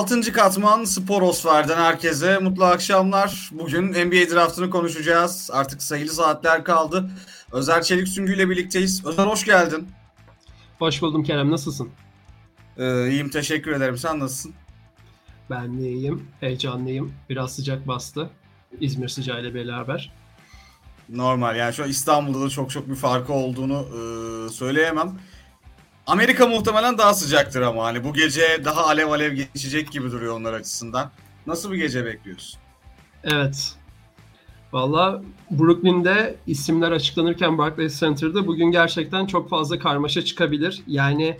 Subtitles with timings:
[0.00, 3.50] Altıncı katman Sporosfer'den herkese mutlu akşamlar.
[3.52, 5.50] Bugün NBA draftını konuşacağız.
[5.52, 7.10] Artık sayılı saatler kaldı.
[7.52, 9.06] Özer Çelik Süngü ile birlikteyiz.
[9.06, 9.88] Özer hoş geldin.
[10.78, 11.50] Hoş buldum Kerem.
[11.50, 11.90] Nasılsın?
[12.78, 13.98] Ee, iyiyim teşekkür ederim.
[13.98, 14.54] Sen nasılsın?
[15.50, 16.28] Ben de iyiyim.
[16.40, 17.12] Heyecanlıyım.
[17.30, 18.30] Biraz sıcak bastı.
[18.80, 20.12] İzmir sıcağıyla beraber.
[21.08, 25.18] Normal yani şu an İstanbul'da da çok çok bir farkı olduğunu e, söyleyemem.
[26.10, 30.52] Amerika muhtemelen daha sıcaktır ama hani bu gece daha alev alev geçecek gibi duruyor onlar
[30.52, 31.10] açısından.
[31.46, 32.60] Nasıl bir gece bekliyorsun?
[33.24, 33.74] Evet.
[34.72, 40.82] Valla Brooklyn'de isimler açıklanırken Barclays Center'da bugün gerçekten çok fazla karmaşa çıkabilir.
[40.86, 41.36] Yani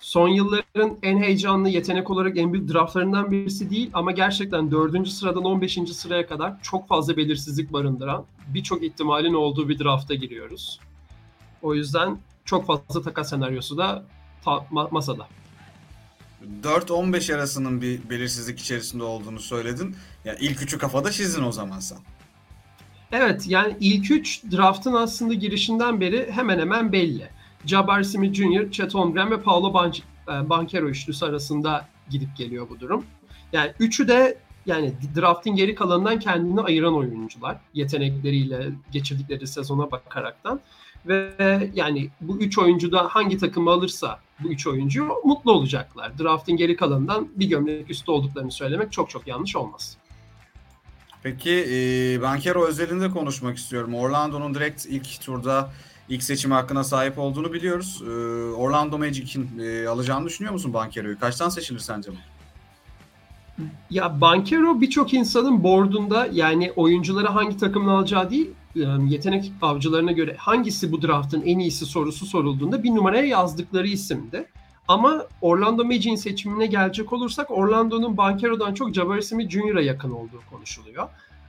[0.00, 5.08] son yılların en heyecanlı yetenek olarak en büyük draftlarından birisi değil ama gerçekten 4.
[5.08, 5.78] sıradan 15.
[5.92, 10.80] sıraya kadar çok fazla belirsizlik barındıran birçok ihtimalin olduğu bir drafta giriyoruz.
[11.62, 14.04] O yüzden çok fazla takas senaryosu da
[14.44, 15.26] ta- masada.
[16.62, 19.96] 4-15 arasının bir belirsizlik içerisinde olduğunu söyledin.
[20.24, 21.98] Yani ilk üçü kafada çizdin o zaman sen.
[23.12, 27.28] Evet yani ilk üç draftın aslında girişinden beri hemen hemen belli.
[27.66, 32.80] Jabari Smith Jr., Chet Holmgren ve Paolo Ban- e, Banchero üçlüsü arasında gidip geliyor bu
[32.80, 33.04] durum.
[33.52, 37.56] Yani üçü de yani draftın geri kalanından kendini ayıran oyuncular.
[37.74, 40.60] Yetenekleriyle geçirdikleri sezona bakaraktan.
[41.06, 46.18] Ve yani bu üç oyuncu da hangi takımı alırsa bu üç oyuncu mutlu olacaklar.
[46.18, 49.96] Draft'in geri kalanından bir gömlek üstü olduklarını söylemek çok çok yanlış olmaz.
[51.22, 53.94] Peki e, Bankero özelinde konuşmak istiyorum.
[53.94, 55.70] Orlando'nun direkt ilk turda
[56.08, 58.02] ilk seçimi hakkına sahip olduğunu biliyoruz.
[58.06, 58.10] E,
[58.54, 61.18] Orlando Magic'in e, alacağını düşünüyor musun Bankero'yu?
[61.18, 62.16] Kaçtan seçilir sence bu?
[63.90, 68.50] Ya Bankero birçok insanın boardunda yani oyuncuları hangi takımın alacağı değil
[69.08, 74.46] yetenek avcılarına göre hangisi bu draftın en iyisi sorusu sorulduğunda bir numaraya yazdıkları isimdi.
[74.88, 81.08] Ama Orlando Magic'in seçimine gelecek olursak Orlando'nun Bankero'dan çok Jabari Smith Jr.'a yakın olduğu konuşuluyor.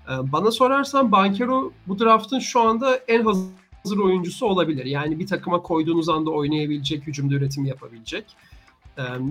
[0.10, 4.86] Bana sorarsan Bankero bu draftın şu anda en hazır oyuncusu olabilir.
[4.86, 8.26] Yani bir takıma koyduğunuz anda oynayabilecek, hücumda üretim yapabilecek.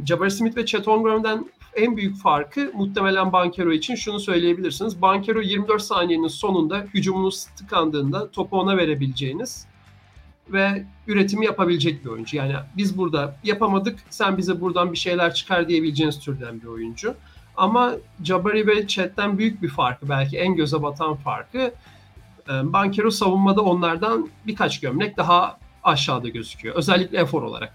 [0.06, 1.46] Jabari Smith ve Chet Holmgren'den
[1.76, 5.02] en büyük farkı muhtemelen Bankero için şunu söyleyebilirsiniz.
[5.02, 9.66] Bankero 24 saniyenin sonunda hücumunuz tıkandığında topu ona verebileceğiniz
[10.48, 12.36] ve üretimi yapabilecek bir oyuncu.
[12.36, 17.14] Yani biz burada yapamadık, sen bize buradan bir şeyler çıkar diyebileceğiniz türden bir oyuncu.
[17.56, 17.92] Ama
[18.24, 21.72] Jabari ve Chet'ten büyük bir farkı, belki en göze batan farkı
[22.48, 26.74] Bankero savunmada onlardan birkaç gömlek daha aşağıda gözüküyor.
[26.74, 27.72] Özellikle efor olarak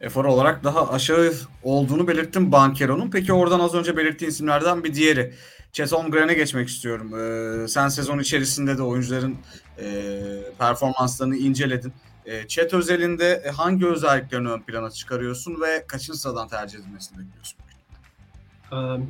[0.00, 3.10] efor olarak daha aşağı olduğunu belirttim Bankero'nun.
[3.10, 5.34] Peki oradan az önce belirttiğin isimlerden bir diğeri.
[5.72, 7.14] Chet Holmgren'e geçmek istiyorum.
[7.14, 9.36] Ee, sen sezon içerisinde de oyuncuların
[9.78, 10.22] e,
[10.58, 11.92] performanslarını inceledin.
[12.26, 17.58] E, Chet özelinde hangi özelliklerini ön plana çıkarıyorsun ve kaçıncı sıradan tercih edilmesini bekliyorsun?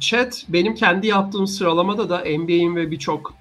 [0.00, 3.41] Chat benim kendi yaptığım sıralamada da NBA'in ve birçok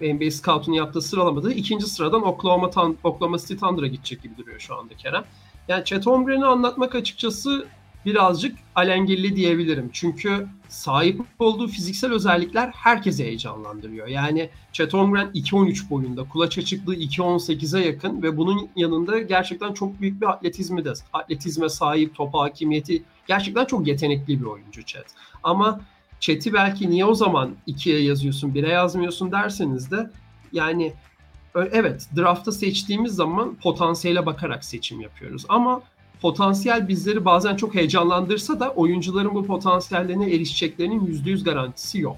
[0.00, 2.70] NBA Scout'un yaptığı sıralamada ikinci sıradan Oklahoma,
[3.04, 5.24] Oklahoma City Thunder'a gidecek gibi duruyor şu anda Kerem.
[5.68, 7.66] Yani Chet Holmgren'i anlatmak açıkçası
[8.06, 9.90] birazcık alengirli diyebilirim.
[9.92, 14.06] Çünkü sahip olduğu fiziksel özellikler herkese heyecanlandırıyor.
[14.06, 20.20] Yani Chet Holmgren 2.13 boyunda, kulaç açıklığı 2.18'e yakın ve bunun yanında gerçekten çok büyük
[20.20, 25.06] bir atletizmi de, atletizme sahip, top hakimiyeti gerçekten çok yetenekli bir oyuncu Chet.
[25.42, 25.80] Ama
[26.20, 30.10] Chet'i belki niye o zaman 2'ye yazıyorsun, 1'e yazmıyorsun derseniz de
[30.52, 30.92] yani
[31.54, 35.44] evet draftta seçtiğimiz zaman potansiyele bakarak seçim yapıyoruz.
[35.48, 35.82] Ama
[36.20, 42.16] potansiyel bizleri bazen çok heyecanlandırsa da oyuncuların bu potansiyellerine erişeceklerinin %100 garantisi yok.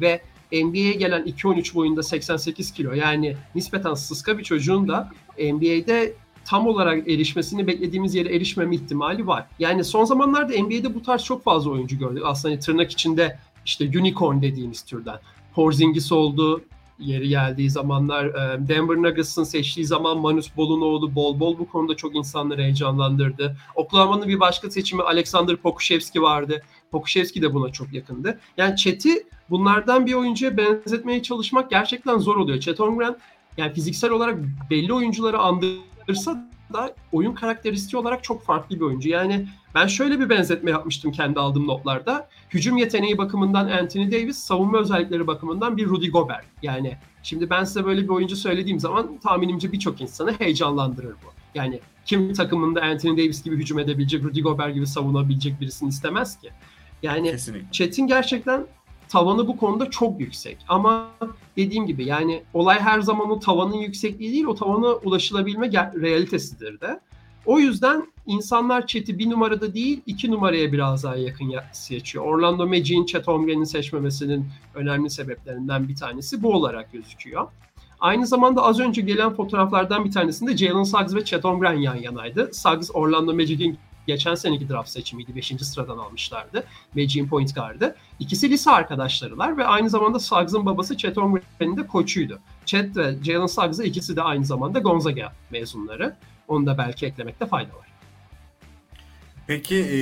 [0.00, 6.14] Ve NBA'ye gelen 2-13 boyunda 88 kilo yani nispeten sıska bir çocuğun da NBA'de
[6.44, 9.46] tam olarak erişmesini beklediğimiz yere erişmeme ihtimali var.
[9.58, 12.22] Yani son zamanlarda NBA'de bu tarz çok fazla oyuncu gördük.
[12.26, 15.18] Aslında tırnak içinde işte unicorn dediğimiz türden.
[15.54, 16.62] Porzingis oldu,
[17.02, 22.14] yeri geldiği zamanlar e, Denver Nuggets'ın seçtiği zaman Manus Bolunoğlu bol bol bu konuda çok
[22.14, 23.56] insanları heyecanlandırdı.
[23.74, 26.62] Oklahoma'nın bir başka seçimi Alexander Pokuševski vardı.
[26.90, 28.40] Pokuševski de buna çok yakındı.
[28.56, 32.60] Yani Chet'i bunlardan bir oyuncuya benzetmeye çalışmak gerçekten zor oluyor.
[32.60, 33.16] Chet Holmgren
[33.56, 34.38] yani fiziksel olarak
[34.70, 39.08] belli oyuncuları andırsa da oyun karakteristiği olarak çok farklı bir oyuncu.
[39.08, 42.28] Yani ben şöyle bir benzetme yapmıştım kendi aldığım notlarda.
[42.50, 46.44] Hücum yeteneği bakımından Anthony Davis, savunma özellikleri bakımından bir Rudy Gobert.
[46.62, 51.32] Yani şimdi ben size böyle bir oyuncu söylediğim zaman tahminimce birçok insanı heyecanlandırır bu.
[51.54, 56.50] Yani kim takımında Anthony Davis gibi hücum edebilecek, Rudy Gobert gibi savunabilecek birisini istemez ki.
[57.02, 57.36] Yani
[57.72, 58.66] Chet'in gerçekten
[59.12, 60.58] tavanı bu konuda çok yüksek.
[60.68, 61.08] Ama
[61.56, 67.00] dediğim gibi yani olay her zaman o tavanın yüksekliği değil, o tavana ulaşılabilme realitesidir de.
[67.46, 72.24] O yüzden insanlar Chet'i bir numarada değil iki numaraya biraz daha yakın seçiyor.
[72.24, 77.48] Orlando Magic'in Chet Holmgren'i seçmemesinin önemli sebeplerinden bir tanesi bu olarak gözüküyor.
[78.00, 82.50] Aynı zamanda az önce gelen fotoğraflardan bir tanesinde Jalen Suggs ve Chet Holmgren yan yanaydı.
[82.52, 85.36] Suggs Orlando Magic'in geçen seneki draft seçimiydi.
[85.36, 86.64] Beşinci sıradan almışlardı.
[86.94, 87.96] Magic'in point guard'ı.
[88.18, 92.40] İkisi lise arkadaşlarılar ve aynı zamanda Suggs'ın babası Chet Holmgren'in de koçuydu.
[92.66, 96.16] Chet ve Jalen Suggs'ı ikisi de aynı zamanda Gonzaga mezunları.
[96.48, 97.92] Onu da belki eklemekte fayda var.
[99.46, 99.98] Peki e,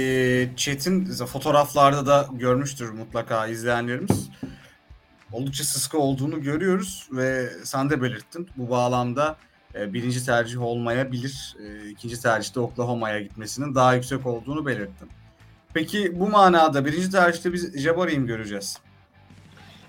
[0.57, 4.31] Chet'in fotoğraflarda da görmüştür mutlaka izleyenlerimiz.
[5.33, 8.49] Oldukça sıska olduğunu görüyoruz ve sen de belirttin.
[8.57, 9.37] Bu bağlamda
[9.75, 11.57] e, birinci tercih olmayabilir.
[11.65, 15.09] E, ikinci tercihte Oklahoma'ya gitmesinin daha yüksek olduğunu belirttin.
[15.75, 18.79] Peki bu manada birinci tercihte biz Jabari'yi mi göreceğiz?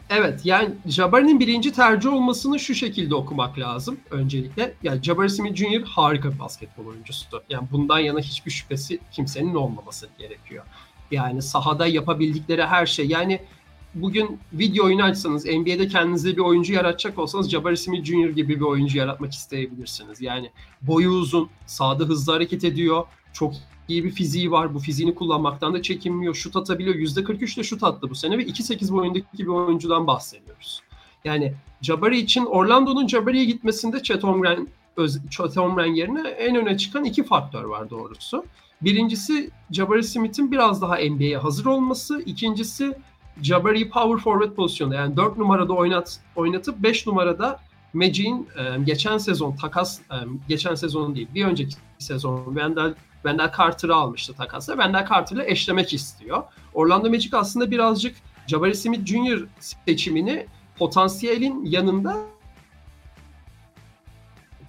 [0.09, 4.73] Evet yani Jabari'nin birinci tercih olmasını şu şekilde okumak lazım öncelikle.
[4.83, 5.83] Yani Jabari Smith Jr.
[5.83, 7.43] harika bir basketbol oyuncusu.
[7.49, 10.65] Yani bundan yana hiçbir şüphesi kimsenin olmaması gerekiyor.
[11.11, 13.07] Yani sahada yapabildikleri her şey.
[13.07, 13.41] Yani
[13.95, 18.29] bugün video oyunu açsanız NBA'de kendinize bir oyuncu yaratacak olsanız Jabari Smith Jr.
[18.29, 20.21] gibi bir oyuncu yaratmak isteyebilirsiniz.
[20.21, 20.51] Yani
[20.81, 23.53] boyu uzun, sahada hızlı hareket ediyor, çok
[23.87, 24.73] iyi bir fiziği var.
[24.73, 26.35] Bu fiziğini kullanmaktan da çekinmiyor.
[26.35, 26.95] Şut atabiliyor.
[26.95, 30.81] %43 de şut attı bu sene ve 2.8 boyundaki bir oyuncudan bahsediyoruz.
[31.25, 34.67] Yani Jabari için Orlando'nun Jabari'ye gitmesinde Chet Holmgren,
[35.29, 38.45] Chet Holmgren yerine en öne çıkan iki faktör var doğrusu.
[38.81, 42.21] Birincisi Jabari Smith'in biraz daha NBA'ye hazır olması.
[42.25, 42.97] İkincisi
[43.41, 47.59] Jabari power forward pozisyonda yani 4 numarada oynat oynatıp 5 numarada
[47.93, 50.15] Magic'in e, geçen sezon takas e,
[50.47, 54.73] geçen sezon değil bir önceki sezon Wendell Wendell Carter'ı almıştı takasla.
[54.73, 56.43] Wendell Carter'la eşlemek istiyor.
[56.73, 58.15] Orlando Magic aslında birazcık
[58.47, 59.45] Jabari Smith Jr.
[59.59, 60.45] seçimini
[60.77, 62.17] potansiyelin yanında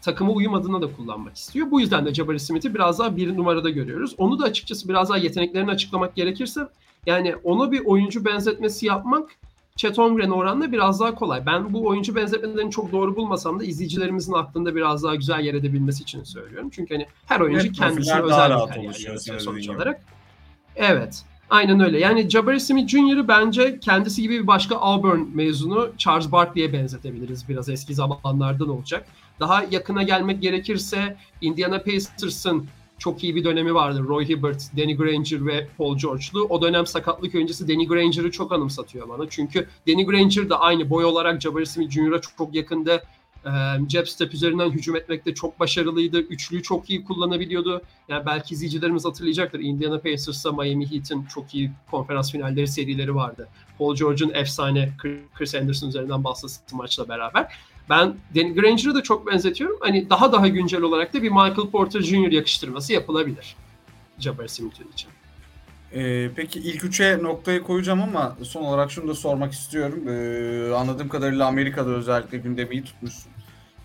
[0.03, 1.71] takıma uyum adına da kullanmak istiyor.
[1.71, 4.15] Bu yüzden de Jabari Smith'i biraz daha bir numarada görüyoruz.
[4.19, 6.69] Onu da açıkçası biraz daha yeteneklerini açıklamak gerekirse
[7.07, 9.31] yani ona bir oyuncu benzetmesi yapmak
[9.77, 11.47] Chet Holmgren oranla biraz daha kolay.
[11.47, 16.03] Ben bu oyuncu benzetmelerini çok doğru bulmasam da izleyicilerimizin aklında biraz daha güzel yer edebilmesi
[16.03, 16.71] için söylüyorum.
[16.71, 20.01] Çünkü hani her oyuncu evet, kendisine özel bir kariyer yaratıyor sonuç olarak.
[20.77, 21.25] Evet.
[21.51, 21.99] Aynen öyle.
[21.99, 27.49] Yani Jabari Smith Jr.'ı bence kendisi gibi bir başka Auburn mezunu Charles Barkley'e benzetebiliriz.
[27.49, 29.07] Biraz eski zamanlardan olacak.
[29.41, 32.67] Daha yakına gelmek gerekirse Indiana Pacers'ın
[33.03, 34.05] çok iyi bir dönemi vardı.
[34.09, 36.45] Roy Hibbert, Danny Granger ve Paul George'lu.
[36.49, 39.29] O dönem sakatlık öncesi Danny Granger'ı çok anımsatıyor bana.
[39.31, 43.03] Çünkü Danny Granger da aynı boy olarak Jabari Smith Jr.'a çok, çok yakında.
[43.47, 43.51] E,
[43.89, 46.21] jab step üzerinden hücum etmekte çok başarılıydı.
[46.21, 47.83] Üçlüyü çok iyi kullanabiliyordu.
[48.09, 49.61] Yani belki izleyicilerimiz hatırlayacaktır.
[49.61, 53.49] Indiana Pacers'a Miami Heat'in çok iyi konferans finalleri serileri vardı.
[53.79, 54.93] Paul George'un efsane
[55.35, 57.53] Chris Anderson üzerinden bahsettiği maçla beraber.
[57.91, 59.77] Ben Danny Granger'ı da çok benzetiyorum.
[59.81, 62.33] Hani daha daha güncel olarak da bir Michael Porter Jr.
[62.33, 63.57] yakıştırması yapılabilir.
[64.19, 65.11] Jabari Smith'in için.
[65.95, 70.09] Ee, peki ilk üçe noktayı koyacağım ama son olarak şunu da sormak istiyorum.
[70.09, 73.33] Ee, anladığım kadarıyla Amerika'da özellikle gündemi iyi tutmuşsun.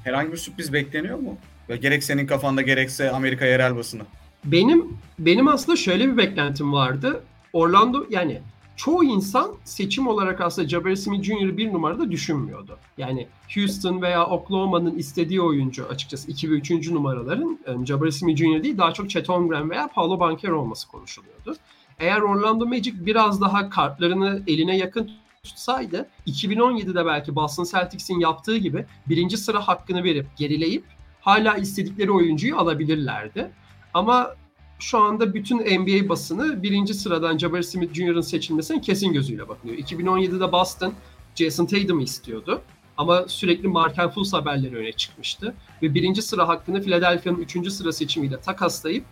[0.04, 1.38] Herhangi bir sürpriz bekleniyor mu?
[1.70, 4.04] Ve gerek senin kafanda gerekse Amerika yerel basını.
[4.46, 7.24] Benim benim aslında şöyle bir beklentim vardı.
[7.54, 8.42] Orlando yani
[8.78, 11.58] çoğu insan seçim olarak aslında Jabari Smith Jr.
[11.58, 12.78] bir numarada düşünmüyordu.
[12.98, 16.92] Yani Houston veya Oklahoma'nın istediği oyuncu açıkçası 2 ve 3.
[16.92, 18.64] numaraların um, Jabari Smith Jr.
[18.64, 21.56] değil daha çok Chet Holmgren veya Paolo Banchero olması konuşuluyordu.
[22.00, 25.12] Eğer Orlando Magic biraz daha kartlarını eline yakın
[25.44, 30.84] tutsaydı 2017'de belki Boston Celtics'in yaptığı gibi birinci sıra hakkını verip gerileyip
[31.22, 33.52] hala istedikleri oyuncuyu alabilirlerdi.
[33.94, 34.36] Ama
[34.80, 39.76] şu anda bütün NBA basını birinci sıradan Jabari Smith Jr.'ın seçilmesine kesin gözüyle bakıyor.
[39.76, 40.94] 2017'de Boston
[41.36, 42.62] Jason Tatum'u istiyordu.
[42.98, 45.54] Ama sürekli Markel Fultz haberleri öne çıkmıştı.
[45.82, 49.06] Ve birinci sıra hakkını Philadelphia'nın üçüncü sıra seçimiyle takaslayıp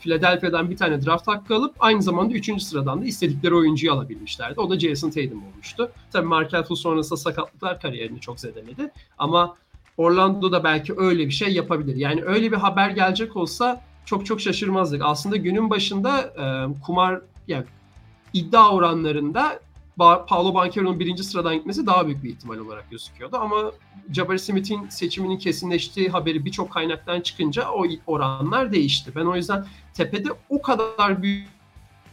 [0.00, 4.60] Philadelphia'dan bir tane draft hakkı alıp aynı zamanda üçüncü sıradan da istedikleri oyuncuyu alabilmişlerdi.
[4.60, 5.90] O da Jason Tatum olmuştu.
[6.12, 8.92] Tabii Markel Fultz sonrasında sakatlıklar kariyerini çok zedeledi.
[9.18, 9.56] Ama
[9.96, 11.96] Orlando da belki öyle bir şey yapabilir.
[11.96, 15.02] Yani öyle bir haber gelecek olsa çok çok şaşırmazdık.
[15.04, 16.44] Aslında günün başında e,
[16.82, 17.64] kumar yani
[18.32, 19.60] iddia oranlarında
[19.98, 23.36] Paolo Banchero'nun birinci sıradan gitmesi daha büyük bir ihtimal olarak gözüküyordu.
[23.36, 23.72] Ama
[24.12, 29.12] Jabari Smith'in seçiminin kesinleştiği haberi birçok kaynaktan çıkınca o oranlar değişti.
[29.16, 31.48] Ben o yüzden tepede o kadar büyük,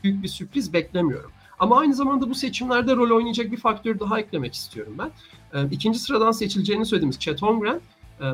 [0.03, 1.31] büyük bir sürpriz beklemiyorum.
[1.59, 5.11] Ama aynı zamanda bu seçimlerde rol oynayacak bir faktör daha eklemek istiyorum ben.
[5.71, 7.81] İkinci sıradan seçileceğini söylediğimiz Chet Holmgren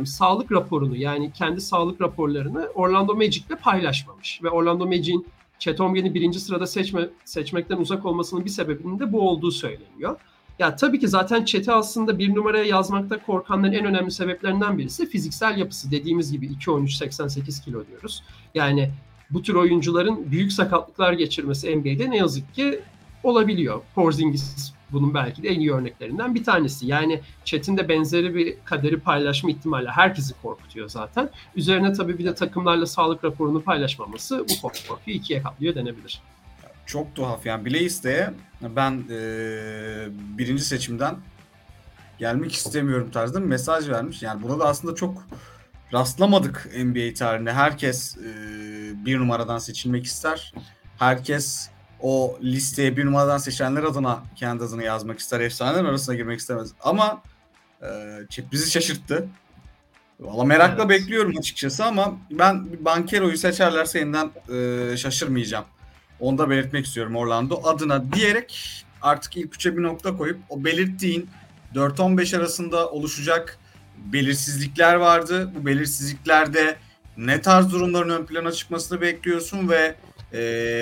[0.05, 4.39] sağlık raporunu yani kendi sağlık raporlarını Orlando Magic'le paylaşmamış.
[4.43, 5.27] Ve Orlando Magic'in
[5.59, 10.15] Chet Holmgren'i birinci sırada seçme, seçmekten uzak olmasının bir sebebinin de bu olduğu söyleniyor.
[10.59, 15.57] Ya tabii ki zaten chat'i aslında bir numaraya yazmakta korkanların en önemli sebeplerinden birisi fiziksel
[15.57, 15.91] yapısı.
[15.91, 18.23] Dediğimiz gibi 2-13 88 kilo diyoruz.
[18.55, 18.91] Yani
[19.29, 22.79] bu tür oyuncuların büyük sakatlıklar geçirmesi NBA'de ne yazık ki
[23.23, 23.81] olabiliyor.
[23.95, 26.87] Porzingis bunun belki de en iyi örneklerinden bir tanesi.
[26.87, 31.29] Yani Chat'in de benzeri bir kaderi paylaşma ihtimali herkesi korkutuyor zaten.
[31.55, 36.21] Üzerine tabii bir de takımlarla sağlık raporunu paylaşmaması bu korkuyu ikiye katlıyor denebilir.
[36.85, 39.19] Çok tuhaf yani bile isteye ben e,
[40.37, 41.15] birinci seçimden
[42.19, 44.23] gelmek istemiyorum tarzında mesaj vermiş.
[44.23, 45.27] Yani burada da aslında çok
[45.93, 47.53] rastlamadık NBA tarihinde.
[47.53, 48.25] Herkes e,
[49.05, 50.53] bir numaradan seçilmek ister.
[50.99, 51.69] Herkes
[52.01, 55.39] o listeye bir numaradan seçenler adına kendi adını yazmak ister.
[55.39, 56.71] Efsaneler arasına girmek istemez.
[56.83, 57.21] Ama
[57.81, 57.87] e,
[58.51, 59.27] bizi şaşırttı.
[60.19, 60.89] Valla merakla evet.
[60.89, 65.65] bekliyorum açıkçası ama ben Bankero'yu seçerlerse yeniden e, şaşırmayacağım.
[66.19, 71.29] Onu da belirtmek istiyorum Orlando adına diyerek artık ilk üçe bir nokta koyup o belirttiğin
[71.75, 73.59] 4-15 arasında oluşacak
[73.97, 75.51] belirsizlikler vardı.
[75.55, 76.75] Bu belirsizliklerde
[77.17, 79.95] ne tarz durumların ön plana çıkmasını bekliyorsun ve
[80.33, 80.37] e,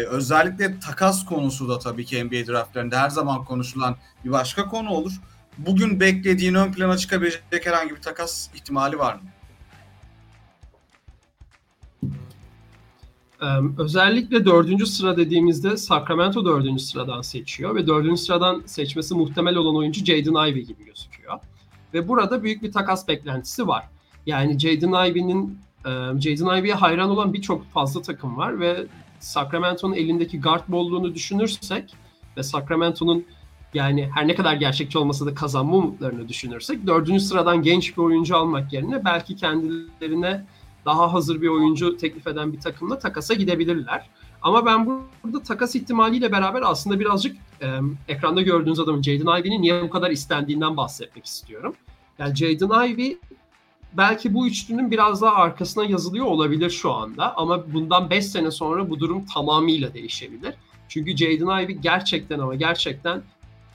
[0.10, 5.14] özellikle takas konusu da tabii ki NBA draftlarında her zaman konuşulan bir başka konu olur.
[5.58, 9.22] Bugün beklediğin ön plana çıkabilecek herhangi bir takas ihtimali var mı?
[13.78, 20.06] özellikle dördüncü sıra dediğimizde Sacramento dördüncü sıradan seçiyor ve dördüncü sıradan seçmesi muhtemel olan oyuncu
[20.06, 21.40] Jaden Ivey gibi gözüküyor.
[21.94, 23.90] Ve burada büyük bir takas beklentisi var.
[24.26, 25.60] Yani Jaden Ivey'nin
[26.20, 28.86] Jaden Ivey'e hayran olan birçok fazla takım var ve
[29.20, 31.96] Sacramento'nun elindeki guard bolluğunu düşünürsek
[32.38, 33.26] ve Sacramento'nun
[33.74, 38.38] yani her ne kadar gerçekçi olmasa da kazanma umutlarını düşünürsek dördüncü sıradan genç bir oyuncu
[38.38, 40.46] almak yerine belki kendilerine
[40.86, 44.10] daha hazır bir oyuncu teklif eden bir takımla takasa gidebilirler.
[44.42, 44.86] Ama ben
[45.24, 47.68] burada takas ihtimaliyle beraber aslında birazcık e,
[48.08, 51.76] ekranda gördüğünüz adamın Jaden Ivey'nin niye bu kadar istendiğinden bahsetmek istiyorum.
[52.20, 53.18] Yani Jaden Ivey
[53.98, 58.90] belki bu üçlünün biraz daha arkasına yazılıyor olabilir şu anda ama bundan 5 sene sonra
[58.90, 60.54] bu durum tamamıyla değişebilir.
[60.90, 63.22] Çünkü Jaden Ivey gerçekten ama gerçekten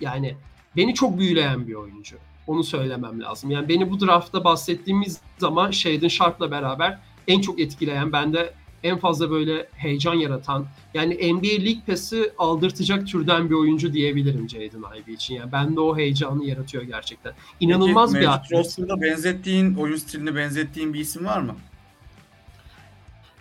[0.00, 0.34] yani
[0.76, 2.16] beni çok büyüleyen bir oyuncu.
[2.46, 3.50] Onu söylemem lazım.
[3.50, 6.98] Yani beni bu draftta bahsettiğimiz zaman Shaden Sharp'la beraber
[7.28, 13.50] en çok etkileyen, bende en fazla böyle heyecan yaratan, yani NBA League Pass'i aldırtacak türden
[13.50, 15.34] bir oyuncu diyebilirim Jaden Ivey için.
[15.34, 17.32] Yani bende o heyecanı yaratıyor gerçekten.
[17.60, 18.78] İnanılmaz Peki, bir atlet.
[18.78, 21.56] benzettiğin, oyun stilini benzettiğin bir isim var mı?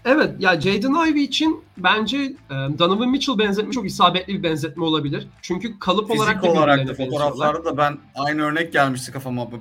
[0.06, 5.28] Evet ya Jaden Ivey için bence e, Donovan Mitchell benzetme çok isabetli bir benzetme olabilir.
[5.42, 9.52] Çünkü kalıp Fizik olarak da olarak da fotoğraflarda da ben aynı örnek gelmişti kafama.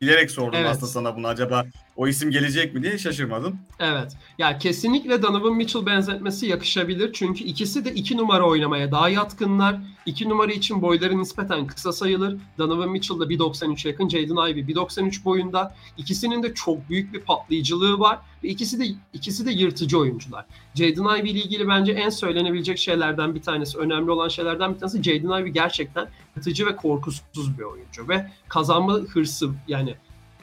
[0.00, 0.70] Bilerek sordum evet.
[0.70, 1.26] aslında sana bunu.
[1.26, 3.58] Acaba o isim gelecek mi diye şaşırmadım.
[3.78, 4.12] Evet.
[4.38, 7.12] Ya kesinlikle Donovan Mitchell benzetmesi yakışabilir.
[7.12, 9.76] Çünkü ikisi de iki numara oynamaya daha yatkınlar.
[10.06, 12.36] İki numara için boyları nispeten kısa sayılır.
[12.58, 15.74] Donovan Mitchell da 1.93 yakın, Jaden Ivey 1.93 boyunda.
[15.96, 20.44] İkisinin de çok büyük bir patlayıcılığı var ve ikisi de ikisi de yırtıcı oyuncular.
[20.74, 25.02] Jaden Ivey ile ilgili bence en söylenebilecek şeylerden bir tanesi, önemli olan şeylerden bir tanesi
[25.02, 29.94] Jaden Ivey gerçekten yırtıcı ve korkusuz bir oyuncu ve kazanma hırsı yani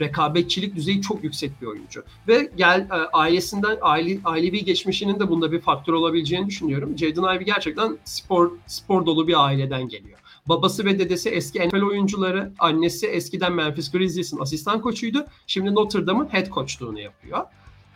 [0.02, 2.04] rekabetçilik düzeyi çok yüksek bir oyuncu.
[2.28, 6.98] Ve gel e, ailesinden aile, ailevi geçmişinin de bunda bir faktör olabileceğini düşünüyorum.
[6.98, 10.20] Jaden Ivey gerçekten spor spor dolu bir aileden geliyor.
[10.46, 15.26] Babası ve dedesi eski NFL oyuncuları, annesi eskiden Memphis Grizzlies'in asistan koçuydu.
[15.48, 17.40] Şimdi Notre Dame'ın head coachluğunu yapıyor.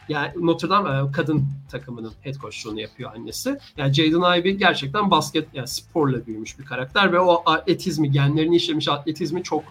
[0.10, 3.58] Yani Notre Dame e, kadın takımının head coachluğunu yapıyor annesi.
[3.78, 8.88] Yani Jaden Ivey gerçekten basket yani sporla büyümüş bir karakter ve o atletizmi, genlerini işlemiş
[8.88, 9.64] atletizmi çok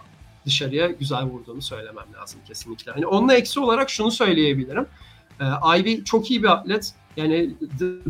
[0.45, 2.91] dışarıya güzel vurduğunu söylemem lazım kesinlikle.
[2.91, 4.85] Hani onunla eksi olarak şunu söyleyebilirim.
[5.41, 6.93] Ee, Ivy çok iyi bir atlet.
[7.17, 7.53] Yani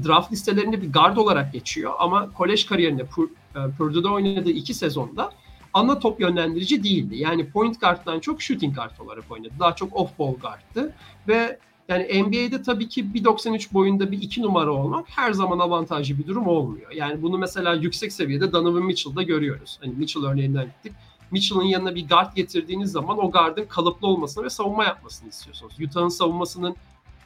[0.06, 5.32] draft listelerinde bir guard olarak geçiyor ama kolej kariyerinde e, Purdue'da oynadığı iki sezonda
[5.74, 7.18] ana top yönlendirici değildi.
[7.18, 9.54] Yani point guard'dan çok shooting guard olarak oynadı.
[9.60, 10.94] Daha çok off ball guard'tı
[11.28, 16.28] ve yani NBA'de tabii ki 1.93 boyunda bir iki numara olmak her zaman avantajlı bir
[16.28, 16.92] durum olmuyor.
[16.92, 19.78] Yani bunu mesela yüksek seviyede Donovan Mitchell'da görüyoruz.
[19.82, 20.94] Hani Mitchell örneğinden gittik.
[21.32, 25.74] Mitchell'ın yanına bir guard getirdiğiniz zaman o guardın kalıplı olmasını ve savunma yapmasını istiyorsunuz.
[25.82, 26.76] Utah'ın savunmasının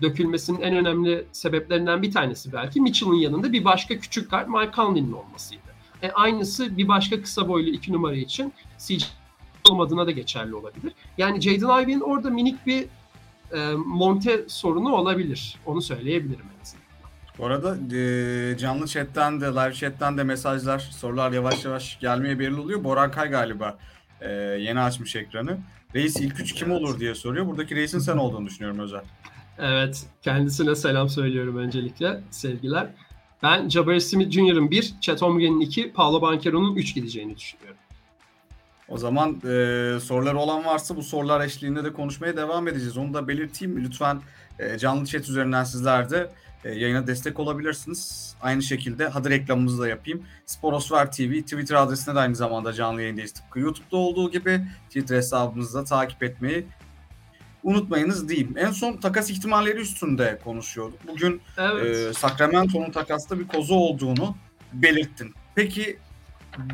[0.02, 5.12] dökülmesinin en önemli sebeplerinden bir tanesi belki Mitchell'ın yanında bir başka küçük guard Mike Conley'nin
[5.12, 5.62] olmasıydı.
[6.02, 9.06] E, aynısı bir başka kısa boylu iki numara için CJ
[9.70, 10.94] olmadığına da geçerli olabilir.
[11.18, 12.86] Yani Jaden Ivey'in orada minik bir
[13.54, 15.56] e, monte sorunu olabilir.
[15.66, 16.82] Onu söyleyebilirim en azından.
[17.38, 22.60] Bu arada e, canlı chatten de live chatten de mesajlar, sorular yavaş yavaş gelmeye belli
[22.60, 22.84] oluyor.
[22.84, 23.78] Boran Kay galiba
[24.22, 25.58] e, yeni açmış ekranı.
[25.96, 27.48] Reis ilk üç kim olur diye soruyor.
[27.48, 29.02] Buradaki reisin sen olduğunu düşünüyorum Özel.
[29.60, 32.22] Evet, kendisine selam söylüyorum öncelikle.
[32.32, 32.90] Sevgiler.
[33.44, 37.78] Ben Jabari Smith Jr.'ın 1, Chet Holmgren'in 2, Paolo Banchero'nun 3 gideceğini düşünüyorum.
[38.92, 42.98] O zaman e, soruları olan varsa bu sorular eşliğinde de konuşmaya devam edeceğiz.
[42.98, 43.84] Onu da belirteyim.
[43.84, 44.22] Lütfen
[44.60, 46.30] e, canlı chat üzerinden sizler de
[46.64, 48.34] e, yayına destek olabilirsiniz.
[48.42, 50.24] Aynı şekilde hadi reklamımızı da yapayım.
[50.46, 53.32] Sporosfer TV Twitter adresinde de aynı zamanda canlı yayındayız.
[53.32, 56.66] Tıpkı YouTube'da olduğu gibi Twitter hesabımızı da takip etmeyi
[57.64, 58.54] unutmayınız diyeyim.
[58.58, 61.08] En son takas ihtimalleri üstünde konuşuyorduk.
[61.08, 61.98] Bugün evet.
[61.98, 64.36] e, Sacramento'nun takasta bir kozu olduğunu
[64.74, 65.34] belirttin.
[65.56, 65.98] Peki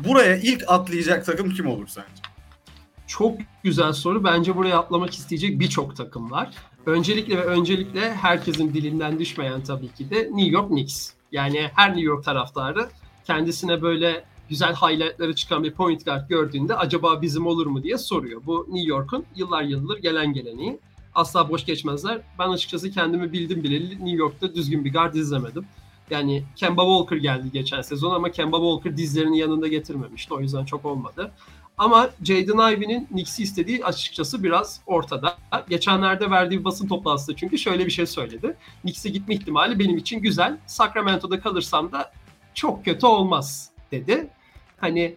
[0.04, 2.22] buraya ilk atlayacak takım kim olur sence?
[3.06, 4.24] Çok güzel soru.
[4.24, 6.54] Bence buraya atlamak isteyecek birçok takım var.
[6.86, 11.10] Öncelikle ve öncelikle herkesin dilinden düşmeyen tabii ki de New York Knicks.
[11.32, 12.88] Yani her New York taraftarı
[13.24, 18.40] kendisine böyle güzel highlightları çıkan bir point guard gördüğünde acaba bizim olur mu diye soruyor.
[18.46, 20.78] Bu New York'un yıllar yıldır gelen geleneği.
[21.14, 22.20] Asla boş geçmezler.
[22.38, 25.66] Ben açıkçası kendimi bildim bileli New York'ta düzgün bir guard izlemedim.
[26.10, 30.34] Yani Kemba Walker geldi geçen sezon ama Kemba Walker dizlerini yanında getirmemişti.
[30.34, 31.32] O yüzden çok olmadı.
[31.78, 35.38] Ama Jaden Ivey'nin Knicks'i istediği açıkçası biraz ortada.
[35.68, 38.56] Geçenlerde verdiği bir basın toplantısında çünkü şöyle bir şey söyledi.
[38.82, 40.58] Knicks'e gitme ihtimali benim için güzel.
[40.66, 42.12] Sacramento'da kalırsam da
[42.54, 44.28] çok kötü olmaz dedi.
[44.76, 45.16] Hani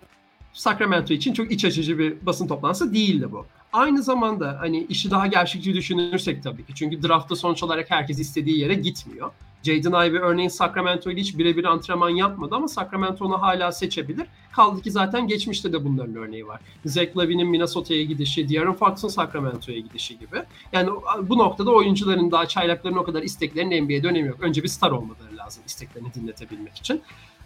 [0.54, 3.46] Sacramento için çok iç açıcı bir basın toplantısı değildi bu.
[3.74, 6.74] Aynı zamanda hani işi daha gerçekçi düşünürsek tabii ki.
[6.76, 9.32] Çünkü draftta sonuç olarak herkes istediği yere gitmiyor.
[9.64, 14.28] Jaden Ivey örneğin Sacramento ile hiç birebir antrenman yapmadı ama Sacramento onu hala seçebilir.
[14.52, 16.62] Kaldı ki zaten geçmişte de bunların örneği var.
[16.86, 20.44] Zach Lavin'in Minnesota'ya gidişi, De'Aaron Fox'un Sacramento'ya gidişi gibi.
[20.74, 20.90] Yani
[21.22, 24.38] bu noktada oyuncuların daha çaylakların o kadar isteklerinin NBA'de önemi yok.
[24.42, 27.02] Önce bir star olmaları lazım isteklerini dinletebilmek için.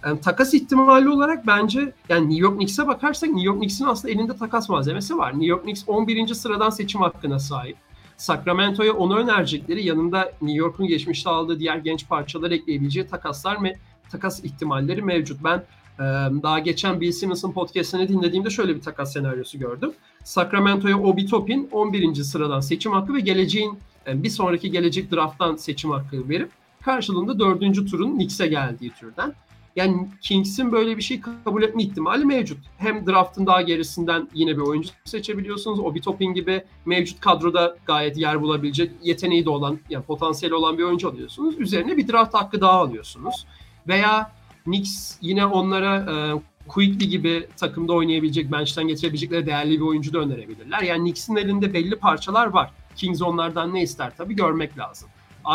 [0.05, 4.37] Yani takas ihtimali olarak bence yani New York Knicks'e bakarsak New York Knicks'in aslında elinde
[4.37, 5.31] takas malzemesi var.
[5.31, 6.27] New York Knicks 11.
[6.27, 7.77] sıradan seçim hakkına sahip.
[8.17, 13.75] Sacramento'ya onu önerecekleri yanında New York'un geçmişte aldığı diğer genç parçalar ekleyebileceği takaslar ve
[14.09, 15.43] takas ihtimalleri mevcut.
[15.43, 15.57] Ben
[15.99, 16.03] e,
[16.43, 19.91] daha geçen Bill Simmons'ın podcastini dinlediğimde şöyle bir takas senaryosu gördüm.
[20.23, 22.15] Sacramento'ya Obi Toppin 11.
[22.15, 26.51] sıradan seçim hakkı ve geleceğin e, bir sonraki gelecek drafttan seçim hakkı verip
[26.85, 29.33] karşılığında dördüncü turun Knicks'e geldiği türden.
[29.75, 32.57] Yani Kings'in böyle bir şey kabul etme ihtimali mevcut.
[32.77, 35.79] Hem draftın daha gerisinden yine bir oyuncu seçebiliyorsunuz.
[35.79, 40.83] Obi Toppin gibi mevcut kadroda gayet yer bulabilecek yeteneği de olan, yani potansiyeli olan bir
[40.83, 41.59] oyuncu alıyorsunuz.
[41.59, 43.45] Üzerine bir draft hakkı daha alıyorsunuz.
[43.87, 44.31] Veya
[44.63, 50.81] Knicks yine onlara e, Quickly gibi takımda oynayabilecek, bench'ten getirebilecekleri değerli bir oyuncu da önerebilirler.
[50.81, 52.71] Yani Knicks'in elinde belli parçalar var.
[52.95, 55.09] Kings onlardan ne ister tabii görmek lazım.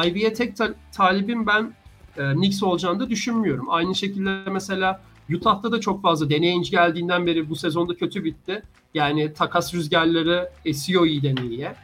[0.06, 1.72] Ivy'ye tek ta- talibim ben
[2.16, 3.66] e, Knicks olacağını da düşünmüyorum.
[3.70, 5.00] Aynı şekilde mesela
[5.34, 8.62] Utah'ta da çok fazla deneyinci geldiğinden beri bu sezonda kötü bitti.
[8.94, 11.74] Yani takas rüzgarları esiyor iyiden iyiye.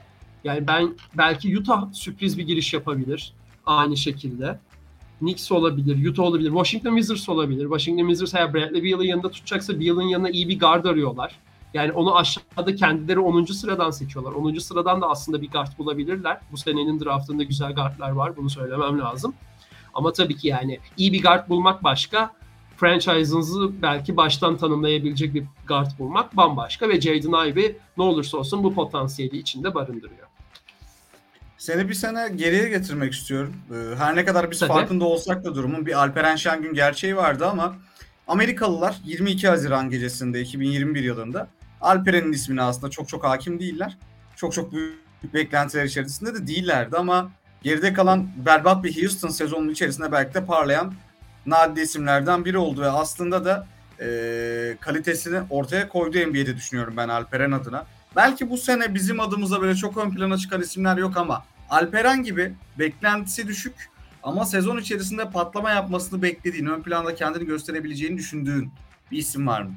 [0.44, 3.32] Yani ben belki Utah sürpriz bir giriş yapabilir
[3.66, 4.58] aynı şekilde.
[5.18, 7.62] Knicks olabilir, Utah olabilir, Washington Wizards olabilir.
[7.62, 11.38] Washington Wizards eğer Bradley Beal'ın yanında tutacaksa Beal'ın yanına iyi bir guard arıyorlar.
[11.74, 13.44] Yani onu aşağıda kendileri 10.
[13.44, 14.32] sıradan seçiyorlar.
[14.32, 14.58] 10.
[14.58, 16.40] sıradan da aslında bir guard bulabilirler.
[16.52, 18.36] Bu senenin draftında güzel guardlar var.
[18.36, 19.34] Bunu söylemem lazım.
[19.96, 22.30] Ama tabii ki yani iyi bir guard bulmak başka,
[22.76, 28.74] franchise'ınızı belki baştan tanımlayabilecek bir guard bulmak bambaşka ve Jaden Ivey ne olursa olsun bu
[28.74, 30.26] potansiyeli içinde barındırıyor.
[31.58, 33.54] Seni bir sene geriye getirmek istiyorum.
[33.70, 34.72] Ee, her ne kadar biz Tabii.
[34.72, 37.76] farkında olsak da durumun bir Alperen Şengün gerçeği vardı ama
[38.28, 41.48] Amerikalılar 22 Haziran gecesinde 2021 yılında
[41.80, 43.98] Alperen'in ismini aslında çok çok hakim değiller.
[44.36, 47.30] Çok çok büyük beklentiler içerisinde de değillerdi ama
[47.62, 50.94] geride kalan berbat bir Houston sezonunun içerisinde belki de parlayan
[51.46, 53.66] nadide isimlerden biri oldu ve aslında da
[54.00, 54.06] e,
[54.80, 57.86] kalitesini ortaya koydu NBA'de düşünüyorum ben Alperen adına.
[58.16, 62.54] Belki bu sene bizim adımıza böyle çok ön plana çıkan isimler yok ama Alperen gibi
[62.78, 63.74] beklentisi düşük
[64.22, 68.70] ama sezon içerisinde patlama yapmasını beklediğin, ön planda kendini gösterebileceğini düşündüğün
[69.10, 69.74] bir isim var mı?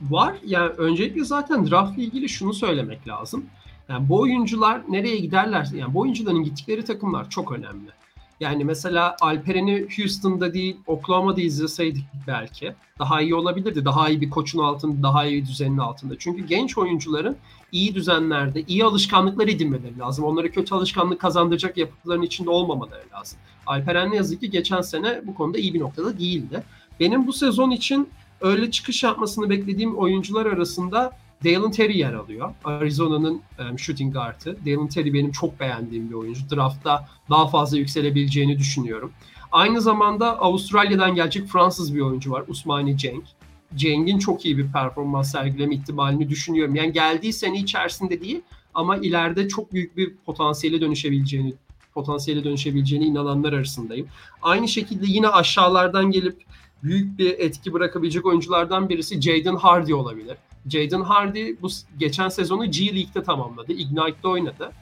[0.00, 0.34] Var.
[0.44, 3.46] Yani öncelikle zaten draft ile ilgili şunu söylemek lazım.
[3.90, 5.68] Yani bu oyuncular nereye giderler?
[5.74, 7.90] Yani bu oyuncuların gittikleri takımlar çok önemli.
[8.40, 13.84] Yani mesela Alperen'i Houston'da değil, Oklahoma'da izleseydik belki daha iyi olabilirdi.
[13.84, 16.14] Daha iyi bir koçun altında, daha iyi bir düzenin altında.
[16.18, 17.36] Çünkü genç oyuncuların
[17.72, 20.24] iyi düzenlerde, iyi alışkanlıklar edinmeleri lazım.
[20.24, 23.38] Onlara kötü alışkanlık kazandıracak yapıların içinde olmamaları lazım.
[23.66, 26.62] Alperen ne yazık ki geçen sene bu konuda iyi bir noktada değildi.
[27.00, 28.08] Benim bu sezon için
[28.40, 31.12] öyle çıkış yapmasını beklediğim oyuncular arasında
[31.44, 32.54] Dalen Terry yer alıyor.
[32.64, 34.56] Arizona'nın um, shooting guard'ı.
[34.66, 36.56] Dalen Terry benim çok beğendiğim bir oyuncu.
[36.56, 39.12] Draft'ta daha fazla yükselebileceğini düşünüyorum.
[39.52, 42.44] Aynı zamanda Avustralya'dan gelecek Fransız bir oyuncu var.
[42.48, 43.24] Usmani Cenk.
[43.74, 46.74] Cenk'in çok iyi bir performans sergileme ihtimalini düşünüyorum.
[46.74, 48.40] Yani geldiği sene içerisinde değil
[48.74, 51.54] ama ileride çok büyük bir potansiyele dönüşebileceğini
[51.94, 54.08] potansiyele dönüşebileceğine inananlar arasındayım.
[54.42, 56.42] Aynı şekilde yine aşağılardan gelip
[56.82, 60.36] büyük bir etki bırakabilecek oyunculardan birisi Jaden Hardy olabilir.
[60.68, 61.68] Jaden Hardy bu
[61.98, 63.72] geçen sezonu G League'de tamamladı.
[63.72, 64.72] Ignite'de oynadı.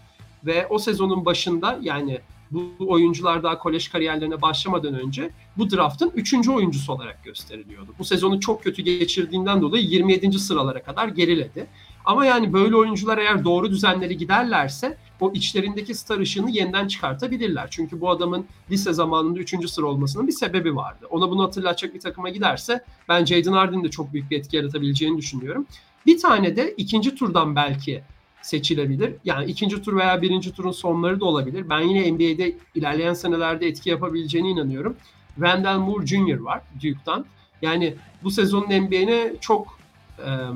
[0.47, 6.49] Ve o sezonun başında yani bu oyuncular daha kolej kariyerlerine başlamadan önce bu draftın 3.
[6.49, 7.95] oyuncusu olarak gösteriliyordu.
[7.99, 10.39] Bu sezonu çok kötü geçirdiğinden dolayı 27.
[10.39, 11.67] sıralara kadar geriledi.
[12.09, 17.69] Ama yani böyle oyuncular eğer doğru düzenleri giderlerse o içlerindeki star ışığını yeniden çıkartabilirler.
[17.71, 19.71] Çünkü bu adamın lise zamanında 3.
[19.71, 21.07] sıra olmasının bir sebebi vardı.
[21.11, 25.19] Ona bunu hatırlatacak bir takıma giderse ben Jaden Harden'in de çok büyük bir etki yaratabileceğini
[25.19, 25.67] düşünüyorum.
[26.07, 28.03] Bir tane de ikinci turdan belki
[28.43, 29.15] seçilebilir.
[29.25, 31.71] Yani ikinci tur veya birinci turun sonları da olabilir.
[31.71, 34.97] Ben yine NBA'de ilerleyen senelerde etki yapabileceğine inanıyorum.
[35.35, 36.39] Wendell Moore Jr.
[36.39, 37.25] var Duke'dan.
[37.63, 39.78] Yani bu sezonun NBA'ne çok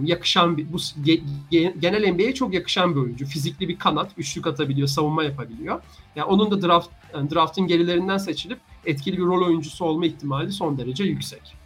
[0.04, 0.78] yakışan bir, bu
[1.80, 3.26] genel NBA'ye çok yakışan bir oyuncu.
[3.26, 5.80] Fizikli bir kanat, üçlük atabiliyor, savunma yapabiliyor.
[6.16, 11.04] Yani onun da draft draftın gerilerinden seçilip etkili bir rol oyuncusu olma ihtimali son derece
[11.04, 11.56] yüksek.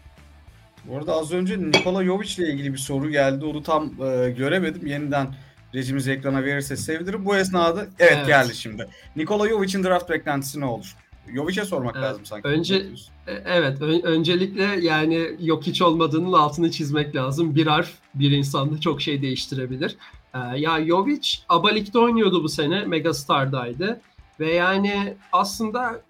[0.84, 3.44] Bu arada az önce Nikola Jovic ile ilgili bir soru geldi.
[3.44, 4.86] Onu tam e, göremedim.
[4.86, 5.28] Yeniden
[5.74, 7.24] rejimizi ekrana verirse sevinirim.
[7.24, 8.26] Bu esnada evet, evet.
[8.26, 8.88] geldi şimdi.
[9.16, 10.96] Nikola Jovic'in draft beklentisi ne olur?
[11.34, 12.04] Jovic'e sormak evet.
[12.04, 12.48] lazım sanki.
[12.48, 12.86] Önce
[13.26, 17.54] e, evet ön, öncelikle yani yok hiç olmadığının altını çizmek lazım.
[17.54, 19.96] Bir harf bir insanda çok şey değiştirebilir.
[20.34, 22.84] Ee, ya Jovic Abalik'te oynuyordu bu sene.
[22.84, 24.00] Megastar'daydı.
[24.40, 26.00] Ve yani aslında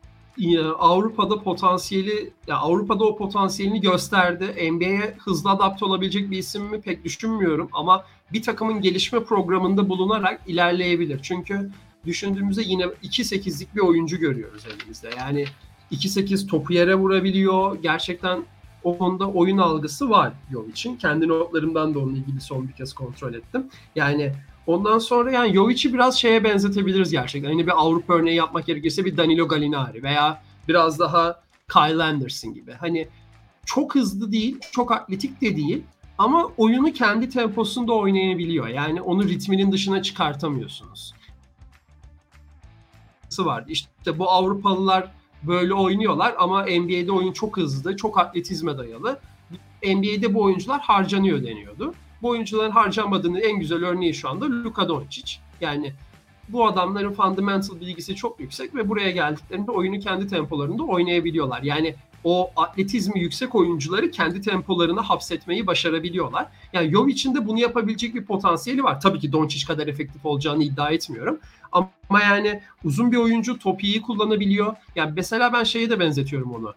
[0.79, 4.70] Avrupa'da potansiyeli ya Avrupa'da o potansiyelini gösterdi.
[4.72, 10.40] NBA'ye hızlı adapte olabilecek bir isim mi pek düşünmüyorum ama bir takımın gelişme programında bulunarak
[10.46, 11.20] ilerleyebilir.
[11.22, 11.70] Çünkü
[12.07, 15.11] düşündüğümüzde yine 2-8'lik bir oyuncu görüyoruz elimizde.
[15.19, 15.45] Yani
[15.92, 17.83] 2-8 topu yere vurabiliyor.
[17.83, 18.45] Gerçekten
[18.85, 20.97] o konuda oyun algısı var Jovic'in.
[20.97, 23.66] Kendi notlarımdan da onunla ilgili son bir kez kontrol ettim.
[23.97, 24.33] Yani
[24.66, 27.51] ondan sonra yani Jovic'i biraz şeye benzetebiliriz gerçekten.
[27.51, 31.40] Yine bir Avrupa örneği yapmak gerekirse bir Danilo Gallinari veya biraz daha
[31.73, 32.73] Kyle Anderson gibi.
[32.73, 33.09] Hani
[33.64, 35.83] çok hızlı değil, çok atletik de değil
[36.19, 38.69] ama oyunu kendi temposunda oynayabiliyor.
[38.69, 41.14] Yani onu ritminin dışına çıkartamıyorsunuz.
[43.44, 43.64] Var.
[43.68, 49.20] İşte bu Avrupalılar böyle oynuyorlar ama NBA'de oyun çok hızlı, çok atletizme dayalı.
[49.85, 51.94] NBA'de bu oyuncular harcanıyor deniyordu.
[52.22, 55.37] Bu oyuncuların harcanmadığının en güzel örneği şu anda Luka Doncic.
[55.61, 55.92] Yani
[56.49, 61.62] bu adamların fundamental bilgisi çok yüksek ve buraya geldiklerinde oyunu kendi tempolarında oynayabiliyorlar.
[61.62, 66.46] Yani o atletizmi yüksek oyuncuları kendi tempolarına hapsetmeyi başarabiliyorlar.
[66.72, 69.00] Yani Jovic'in de bunu yapabilecek bir potansiyeli var.
[69.00, 71.38] Tabii ki Doncic kadar efektif olacağını iddia etmiyorum.
[71.72, 74.76] Ama yani uzun bir oyuncu topu iyi kullanabiliyor.
[74.96, 76.74] Yani mesela ben şeye de benzetiyorum onu.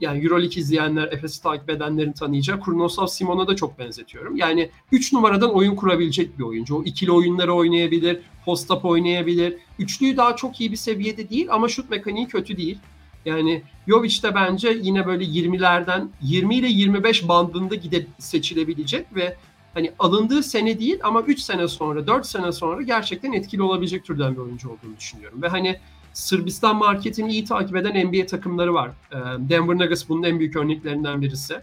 [0.00, 4.36] Yani Euroleague izleyenler, Efes'i takip edenlerin tanıyacağı Kurnosov Simon'a da çok benzetiyorum.
[4.36, 6.76] Yani 3 numaradan oyun kurabilecek bir oyuncu.
[6.76, 9.56] O ikili oyunları oynayabilir, post-up oynayabilir.
[9.78, 12.78] Üçlüyü daha çok iyi bir seviyede değil ama şut mekaniği kötü değil.
[13.26, 19.36] Yani Jovic de bence yine böyle 20'lerden 20 ile 25 bandında gide seçilebilecek ve
[19.74, 24.32] hani alındığı sene değil ama 3 sene sonra 4 sene sonra gerçekten etkili olabilecek türden
[24.32, 25.42] bir oyuncu olduğunu düşünüyorum.
[25.42, 25.78] Ve hani
[26.16, 28.90] Sırbistan marketini iyi takip eden NBA takımları var.
[29.12, 31.54] Ee, Denver Nuggets bunun en büyük örneklerinden birisi.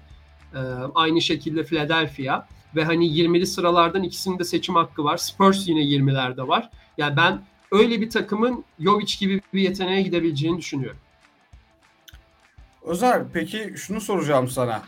[0.55, 0.57] Ee,
[0.95, 5.17] aynı şekilde Philadelphia ve hani 20'li sıralardan ikisinin de seçim hakkı var.
[5.17, 6.69] Spurs yine 20'lerde var.
[6.97, 10.99] Yani ben öyle bir takımın Jovic gibi bir yeteneğe gidebileceğini düşünüyorum.
[12.85, 14.83] Özer peki şunu soracağım sana.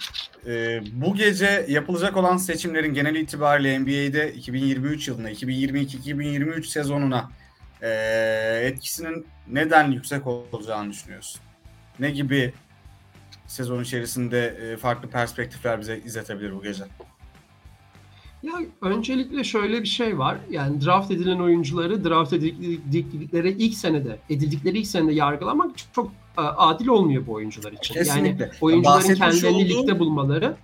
[0.48, 7.32] Ee, bu gece yapılacak olan seçimlerin genel itibariyle NBA'de 2023 yılına, 2022-2023 sezonuna
[7.82, 7.90] e,
[8.64, 11.42] etkisinin neden yüksek olacağını düşünüyorsun?
[12.00, 12.54] Ne gibi
[13.48, 16.84] sezon içerisinde e, farklı perspektifler bize izletebilir bu gece?
[18.44, 20.38] Ya öncelikle şöyle bir şey var.
[20.50, 27.28] Yani draft edilen oyuncuları draft edildikleri ilk senede, edildikleri ilk senede yargılamak çok adil olmuyor
[27.28, 27.94] bu oyuncular için.
[27.94, 28.44] Kesinlikle.
[28.44, 30.56] Yani oyuncuların kendilerini olduğum, ligde bulmaları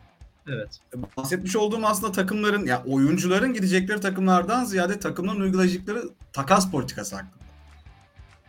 [0.48, 0.80] Evet.
[1.18, 6.04] Bahsetmiş olduğum aslında takımların ya oyuncuların gidecekleri takımlardan ziyade takımların uygulayacakları
[6.34, 7.44] takas politikası hakkında.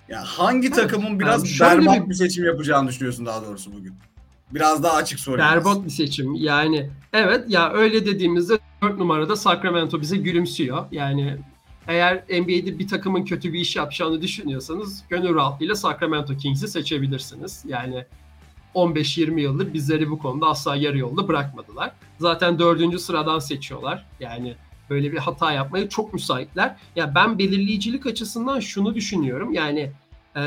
[0.09, 0.77] Ya hangi evet.
[0.77, 2.11] takımın biraz yani berbat bir...
[2.11, 3.95] bir seçim yapacağını düşünüyorsun daha doğrusu bugün?
[4.51, 5.51] Biraz daha açık sorayım.
[5.51, 6.35] Berbat bir seçim.
[6.35, 10.85] Yani evet ya öyle dediğimizde 4 numarada Sacramento bize gülümsüyor.
[10.93, 11.39] Yani
[11.89, 17.65] eğer NBA'de bir takımın kötü bir iş yapacağını düşünüyorsanız gönül rahatlığıyla Sacramento Kings'i seçebilirsiniz.
[17.69, 18.05] Yani
[18.75, 21.93] 15-20 yıldır bizleri bu konuda asla yarı yolda bırakmadılar.
[22.19, 24.07] Zaten dördüncü sıradan seçiyorlar.
[24.21, 24.55] Yani
[24.91, 26.77] böyle bir hata yapmaya çok müsaitler.
[26.97, 29.53] Ya ben belirleyicilik açısından şunu düşünüyorum.
[29.53, 29.93] Yani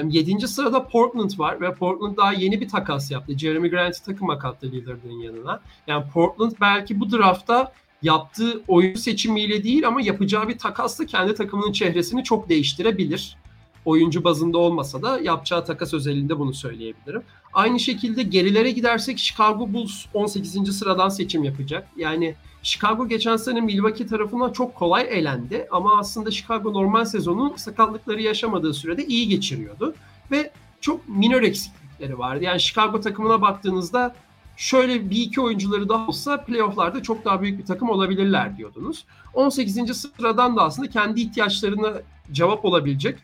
[0.09, 0.47] 7.
[0.47, 3.37] sırada Portland var ve Portland daha yeni bir takas yaptı.
[3.37, 5.61] Jeremy Grant'i takıma kattı Lillard'ın yanına.
[5.87, 11.71] Yani Portland belki bu draftta yaptığı oyun seçimiyle değil ama yapacağı bir takasla kendi takımının
[11.71, 13.37] çehresini çok değiştirebilir.
[13.85, 17.23] Oyuncu bazında olmasa da yapacağı takas özelinde bunu söyleyebilirim.
[17.53, 20.77] Aynı şekilde gerilere gidersek Chicago Bulls 18.
[20.77, 21.87] sıradan seçim yapacak.
[21.97, 28.21] Yani Chicago geçen sene Milwaukee tarafından çok kolay elendi ama aslında Chicago normal sezonu sakatlıkları
[28.21, 29.95] yaşamadığı sürede iyi geçiriyordu
[30.31, 32.43] ve çok minor eksiklikleri vardı.
[32.43, 34.15] Yani Chicago takımına baktığınızda
[34.57, 39.05] şöyle bir iki oyuncuları daha olsa playofflarda çok daha büyük bir takım olabilirler diyordunuz.
[39.33, 39.97] 18.
[39.97, 41.93] sıradan da aslında kendi ihtiyaçlarına
[42.31, 43.19] cevap olabilecek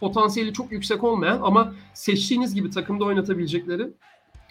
[0.00, 3.88] potansiyeli çok yüksek olmayan ama seçtiğiniz gibi takımda oynatabilecekleri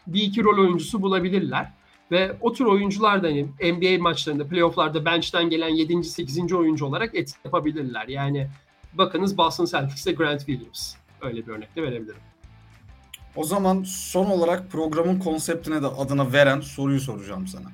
[0.07, 1.71] bir iki rol oyuncusu bulabilirler.
[2.11, 6.03] Ve o tür oyuncular da hani NBA maçlarında, playofflarda bench'ten gelen 7.
[6.03, 6.53] 8.
[6.53, 8.07] oyuncu olarak etki yapabilirler.
[8.07, 8.47] Yani
[8.93, 10.95] bakınız Boston Celtics'te Grant Williams.
[11.21, 12.30] Öyle bir örnek de verebilirim.
[13.35, 17.71] O zaman son olarak programın konseptine de adına veren soruyu soracağım sana.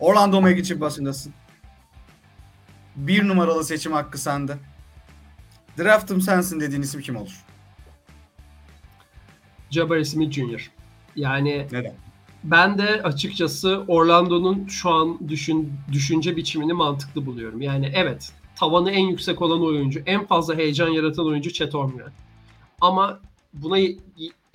[0.00, 1.34] Orlando Magic'in başındasın.
[2.96, 4.56] Bir numaralı seçim hakkı sende.
[5.78, 7.44] Draft'ım sensin dediğin isim kim olur?
[9.70, 10.70] Jabari Smith Jr.
[11.16, 11.94] Yani Neden?
[12.44, 17.62] ben de açıkçası Orlando'nun şu an düşün, düşünce biçimini mantıklı buluyorum.
[17.62, 22.12] Yani evet tavanı en yüksek olan oyuncu, en fazla heyecan yaratan oyuncu Chet Holmgren.
[22.80, 23.20] Ama
[23.54, 23.78] buna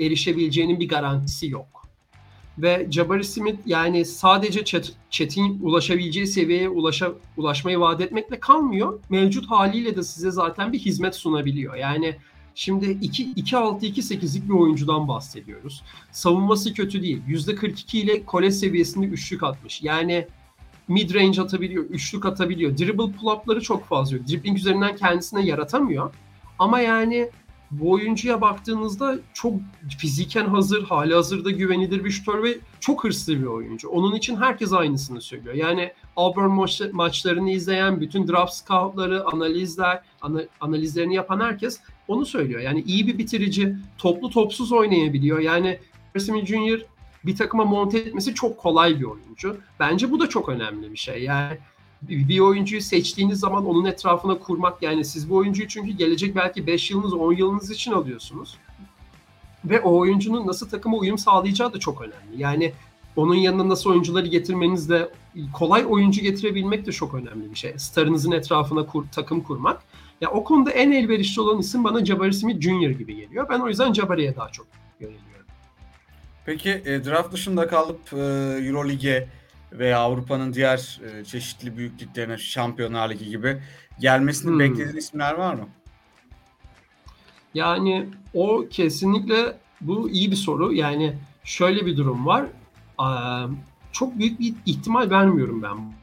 [0.02, 1.88] erişebileceğinin bir garantisi yok.
[2.58, 9.00] Ve Jabari Smith yani sadece Chet, Chet'in ulaşabileceği seviyeye ulaşa, ulaşmayı vaat etmekle kalmıyor.
[9.10, 11.76] Mevcut haliyle de size zaten bir hizmet sunabiliyor.
[11.76, 12.16] Yani
[12.56, 15.84] Şimdi 2-6-2-8'lik bir oyuncudan bahsediyoruz.
[16.12, 17.22] Savunması kötü değil.
[17.28, 19.82] %42 ile kolej seviyesinde üçlük atmış.
[19.82, 20.28] Yani
[20.88, 22.78] mid range atabiliyor, üçlük atabiliyor.
[22.78, 24.18] Dribble pull-up'ları çok fazla.
[24.28, 26.14] Dribbling üzerinden kendisine yaratamıyor.
[26.60, 27.30] Ama yani
[27.72, 29.54] bu oyuncuya baktığınızda çok
[29.98, 33.90] fiziken hazır, hali hazırda güvenilir bir şutör ve çok hırslı bir oyuncu.
[33.90, 35.56] Onun için herkes aynısını söylüyor.
[35.56, 42.62] Yani Auburn maç, maçlarını izleyen, bütün draft scoutları, analizler, ana, analizlerini yapan herkes onu söylüyor.
[42.62, 45.40] Yani iyi bir bitirici, toplu topsuz oynayabiliyor.
[45.40, 45.80] Yani
[46.18, 46.86] Smith Jr.
[47.26, 49.58] bir takıma monte etmesi çok kolay bir oyuncu.
[49.80, 51.24] Bence bu da çok önemli bir şey.
[51.24, 51.58] Yani
[52.02, 56.92] bir oyuncuyu seçtiğiniz zaman onun etrafına kurmak yani siz bu oyuncuyu çünkü gelecek belki 5
[56.92, 58.58] yılınız 10 yılınız için alıyorsunuz.
[59.66, 62.42] Ve o oyuncunun nasıl takıma uyum sağlayacağı da çok önemli.
[62.42, 62.74] Yani
[63.16, 65.10] onun yanına nasıl oyuncuları getirmeniz de
[65.54, 67.74] kolay oyuncu getirebilmek de çok önemli bir şey.
[67.78, 69.84] Starınızın etrafına kur, takım kurmak.
[70.22, 72.90] Ya o konuda en elverişli olan isim bana Jabari Smith Jr.
[72.90, 73.50] gibi geliyor.
[73.50, 74.68] Ben o yüzden Jabari'ye daha çok
[75.00, 75.46] yöneliyorum.
[76.46, 78.18] Peki e, draft dışında kalıp e,
[78.68, 79.28] Euroleague'e
[79.72, 83.62] veya Avrupa'nın diğer e, çeşitli büyük liglerine, Şampiyonlar Ligi gibi
[84.00, 84.60] gelmesini hmm.
[84.60, 85.68] beklediğin isimler var mı?
[87.54, 90.74] Yani o kesinlikle bu iyi bir soru.
[90.74, 92.46] Yani şöyle bir durum var.
[93.92, 95.94] Çok büyük bir ihtimal vermiyorum ben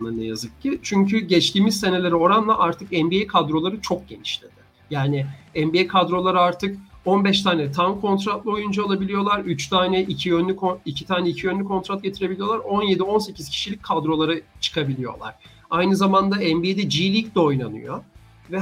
[0.00, 0.80] buna ne yazık ki.
[0.82, 4.52] Çünkü geçtiğimiz senelere oranla artık NBA kadroları çok genişledi.
[4.90, 9.40] Yani NBA kadroları artık 15 tane tam kontratlı oyuncu alabiliyorlar.
[9.40, 12.58] 3 tane iki yönlü 2 tane iki yönlü kontrat getirebiliyorlar.
[12.58, 15.34] 17 18 kişilik kadrolara çıkabiliyorlar.
[15.70, 18.02] Aynı zamanda NBA'de G League de oynanıyor
[18.50, 18.60] ve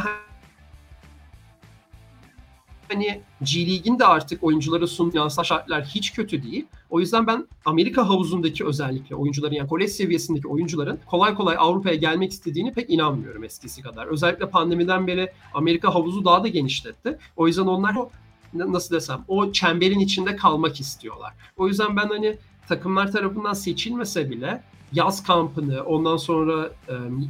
[2.89, 6.67] hani G League'in de artık oyunculara sunulan şartlar hiç kötü değil.
[6.91, 12.33] O yüzden ben Amerika havuzundaki özellikle oyuncuların yani kolej seviyesindeki oyuncuların kolay kolay Avrupa'ya gelmek
[12.33, 14.07] istediğini pek inanmıyorum eskisi kadar.
[14.07, 17.19] Özellikle pandemiden beri Amerika havuzu daha da genişletti.
[17.37, 17.97] O yüzden onlar
[18.55, 21.33] nasıl desem o çemberin içinde kalmak istiyorlar.
[21.57, 26.71] O yüzden ben hani takımlar tarafından seçilmese bile yaz kampını, ondan sonra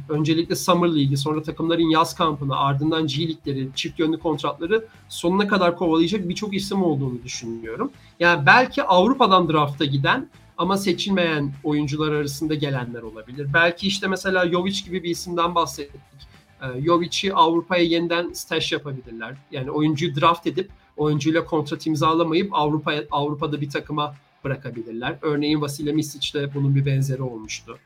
[0.09, 5.77] öncelikle Summer League'i, sonra takımların yaz kampını, ardından G Lig'leri, çift yönlü kontratları sonuna kadar
[5.77, 7.91] kovalayacak birçok isim olduğunu düşünüyorum.
[8.19, 13.47] Yani belki Avrupa'dan drafta giden ama seçilmeyen oyuncular arasında gelenler olabilir.
[13.53, 16.01] Belki işte mesela Jovic gibi bir isimden bahsettik.
[16.61, 19.37] E, Jovic'i Avrupa'ya yeniden stash yapabilirler.
[19.51, 20.69] Yani oyuncuyu draft edip
[20.99, 25.15] oyuncuyla kontrat imzalamayıp Avrupa Avrupa'da bir takıma bırakabilirler.
[25.21, 27.77] Örneğin Vasile Misic de bunun bir benzeri olmuştu.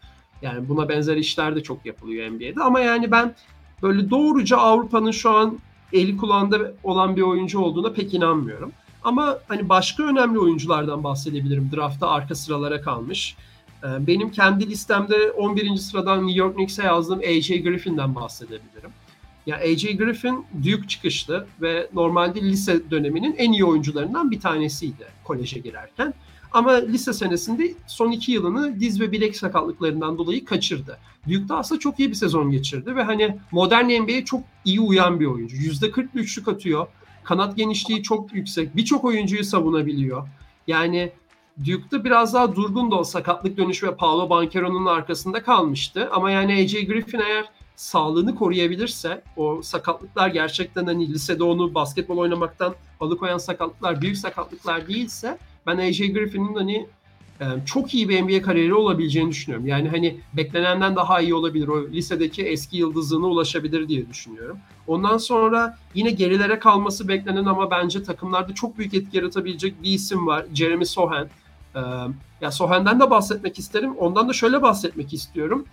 [0.42, 3.36] Yani buna benzer işler de çok yapılıyor NBA'de ama yani ben
[3.82, 5.60] böyle doğruca Avrupa'nın şu an
[5.94, 8.72] eli kulağında olan bir oyuncu olduğuna pek inanmıyorum.
[9.04, 11.70] Ama hani başka önemli oyunculardan bahsedebilirim.
[11.76, 13.36] Draftta arka sıralara kalmış.
[13.84, 15.76] Ee, benim kendi listemde 11.
[15.76, 18.90] sıradan New York Knicks'e yazdığım AJ Griffin'den bahsedebilirim.
[19.46, 25.60] Ya AJ Griffin Duke çıkışlı ve normalde lise döneminin en iyi oyuncularından bir tanesiydi koleje
[25.60, 26.14] girerken.
[26.52, 30.98] Ama lise senesinde son iki yılını diz ve bilek sakatlıklarından dolayı kaçırdı.
[31.28, 35.26] Duke'da aslında çok iyi bir sezon geçirdi ve hani modern NBA'ye çok iyi uyan bir
[35.26, 35.56] oyuncu.
[35.56, 36.88] %40 üçlük atıyor.
[37.24, 38.76] Kanat genişliği çok yüksek.
[38.76, 40.28] Birçok oyuncuyu savunabiliyor.
[40.68, 41.12] Yani
[41.60, 46.10] Duke'da biraz daha durgun da o sakatlık dönüşü ve Paolo Banchero'nun arkasında kalmıştı.
[46.12, 52.76] Ama yani AJ Griffin eğer sağlığını koruyabilirse o sakatlıklar gerçekten hani lisede onu basketbol oynamaktan
[53.00, 56.88] alıkoyan sakatlıklar büyük sakatlıklar değilse ben AJ Griffin'in hani
[57.42, 59.68] e, çok iyi bir NBA kariyeri olabileceğini düşünüyorum.
[59.68, 61.68] Yani hani beklenenden daha iyi olabilir.
[61.68, 64.58] O lisedeki eski yıldızlığına ulaşabilir diye düşünüyorum.
[64.88, 70.28] Ondan sonra yine gerilere kalması beklenen ama bence takımlarda çok büyük etki yaratabilecek bir isim
[70.28, 70.46] var.
[70.54, 71.28] Jeremy Sohan.
[71.76, 71.80] Ee,
[72.42, 73.96] ya Sohan'dan da bahsetmek isterim.
[73.98, 75.66] Ondan da şöyle bahsetmek istiyorum.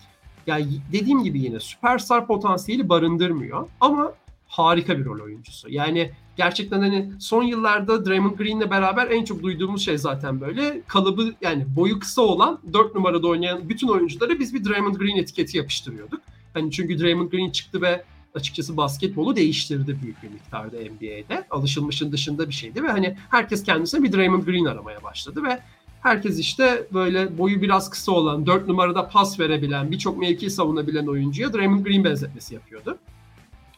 [0.51, 4.13] Yani dediğim gibi yine süperstar potansiyeli barındırmıyor ama
[4.47, 5.71] harika bir rol oyuncusu.
[5.71, 11.35] Yani gerçekten hani son yıllarda Draymond Green'le beraber en çok duyduğumuz şey zaten böyle kalıbı
[11.41, 16.21] yani boyu kısa olan 4 numarada oynayan bütün oyunculara biz bir Draymond Green etiketi yapıştırıyorduk.
[16.55, 21.45] Hani çünkü Draymond Green çıktı ve açıkçası basketbolu değiştirdi büyük bir miktarda NBA'de.
[21.51, 25.61] Alışılmışın dışında bir şeydi ve hani herkes kendisine bir Draymond Green aramaya başladı ve
[26.01, 31.53] herkes işte böyle boyu biraz kısa olan, 4 numarada pas verebilen, birçok mevki savunabilen oyuncuya
[31.53, 32.99] Draymond Green benzetmesi yapıyordu.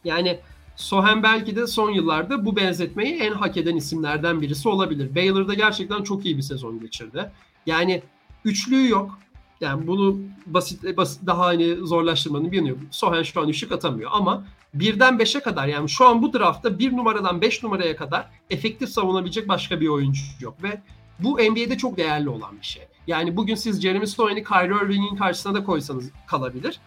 [0.05, 0.41] Yani
[0.77, 5.15] Sohen belki de son yıllarda bu benzetmeyi en hak eden isimlerden birisi olabilir.
[5.15, 7.31] Baylor'da gerçekten çok iyi bir sezon geçirdi.
[7.67, 8.03] Yani
[8.45, 9.19] üçlüğü yok.
[9.61, 12.79] Yani bunu basit, basit daha hani zorlaştırmanın bir yanı yok.
[12.91, 16.93] Sohen şu an üçlük atamıyor ama birden beşe kadar yani şu an bu draftta bir
[16.93, 20.83] numaradan beş numaraya kadar efektif savunabilecek başka bir oyuncu yok ve
[21.25, 22.83] bu NBA'de çok değerli olan bir şey.
[23.07, 26.81] Yani bugün siz Jeremy Sohan'i Kyrie Irving'in karşısına da koysanız kalabilir.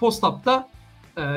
[0.00, 0.68] Post-up'ta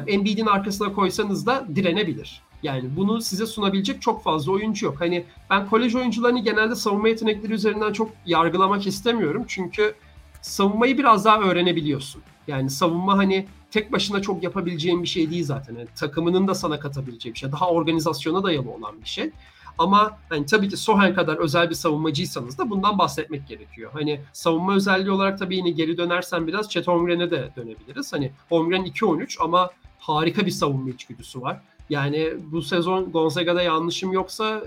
[0.07, 2.41] Embiid'in arkasına koysanız da direnebilir.
[2.63, 4.95] Yani bunu size sunabilecek çok fazla oyuncu yok.
[5.01, 9.45] Hani ben kolej oyuncularını genelde savunma yetenekleri üzerinden çok yargılamak istemiyorum.
[9.47, 9.93] Çünkü
[10.41, 12.21] savunmayı biraz daha öğrenebiliyorsun.
[12.47, 15.75] Yani savunma hani tek başına çok yapabileceğin bir şey değil zaten.
[15.75, 17.51] Yani takımının da sana katabileceği bir şey.
[17.51, 19.31] Daha organizasyona dayalı olan bir şey.
[19.77, 23.91] Ama hani tabii ki Sohen kadar özel bir savunmacıysanız da bundan bahsetmek gerekiyor.
[23.93, 28.13] Hani savunma özelliği olarak tabii yine geri dönersen biraz Chet Holmgren'e de dönebiliriz.
[28.13, 31.61] Hani Holmgren 2-13 ama harika bir savunma içgüdüsü var.
[31.89, 34.61] Yani bu sezon Gonzaga'da yanlışım yoksa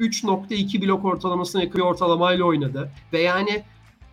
[0.00, 2.90] 3.2 blok ortalamasına yakın bir ortalamayla oynadı.
[3.12, 3.62] Ve yani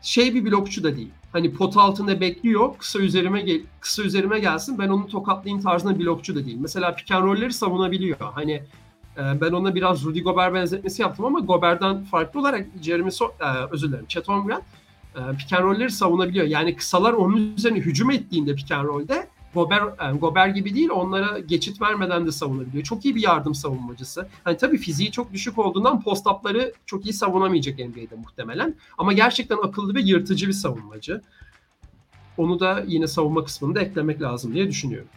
[0.02, 1.12] şey bir blokçu da değil.
[1.32, 6.36] Hani pot altında bekliyor, kısa üzerime gel kısa üzerime gelsin ben onu tokatlayayım tarzında blokçu
[6.36, 6.58] da değil.
[6.60, 8.18] Mesela pick and savunabiliyor.
[8.20, 8.64] Hani
[9.18, 13.88] ben ona biraz Rudy Gobert benzetmesi yaptım ama Gobert'ten farklı olarak Jeremy so e, özür
[13.88, 14.62] dilerim Chet Holmgren
[15.16, 16.46] e, pick and roll'leri savunabiliyor.
[16.46, 21.40] Yani kısalar onun üzerine hücum ettiğinde pick and roll'de Gobert, yani Gobert gibi değil onlara
[21.40, 22.84] geçit vermeden de savunabiliyor.
[22.84, 24.28] Çok iyi bir yardım savunmacısı.
[24.44, 28.76] Hani tabii fiziği çok düşük olduğundan post-up'ları çok iyi savunamayacak NBA'de muhtemelen.
[28.98, 31.22] Ama gerçekten akıllı ve yırtıcı bir savunmacı.
[32.38, 35.10] Onu da yine savunma kısmında eklemek lazım diye düşünüyorum.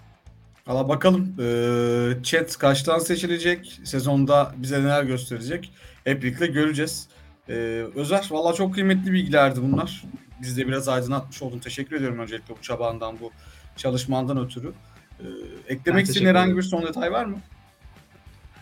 [0.66, 1.34] Valla bakalım.
[1.40, 3.80] Ee, chat kaçtan seçilecek?
[3.84, 5.72] Sezonda bize neler gösterecek?
[6.04, 7.08] Hep birlikte göreceğiz.
[7.48, 7.52] Ee,
[7.94, 10.04] Özer valla çok kıymetli bilgilerdi bunlar.
[10.42, 11.58] Biz de biraz aydınlatmış oldun.
[11.58, 13.30] Teşekkür ediyorum öncelikle bu çabandan, bu
[13.76, 14.72] çalışmandan ötürü.
[15.20, 15.24] Ee,
[15.68, 17.36] eklemek istediğin herhangi bir son detay var mı?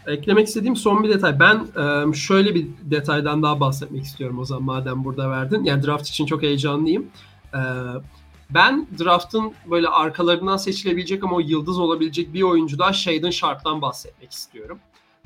[0.07, 1.41] Eklemek istediğim son bir detay.
[1.41, 1.67] Ben
[2.13, 5.65] şöyle bir detaydan daha bahsetmek istiyorum o zaman madem burada verdin.
[5.65, 7.07] Yani draft için çok heyecanlıyım.
[8.51, 14.33] Ben draft'ın böyle arkalarından seçilebilecek ama o yıldız olabilecek bir oyuncu da Shaden Sharp'tan bahsetmek
[14.33, 14.79] istiyorum.